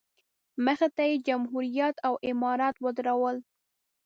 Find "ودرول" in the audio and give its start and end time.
2.83-3.37